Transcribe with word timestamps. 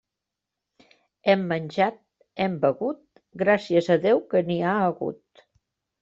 Hem 1.31 1.41
menjat, 1.51 1.99
hem 2.45 2.55
begut, 2.63 3.03
gràcies 3.41 3.89
a 3.97 3.97
Déu 4.07 4.23
que 4.31 4.41
n'hi 4.47 4.57
ha 4.71 4.73
hagut. 4.87 5.45